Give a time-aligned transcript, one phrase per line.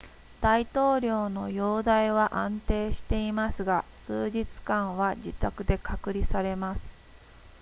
[0.41, 6.97] 大統領の容態は安定していますが数日間は自宅で隔離されます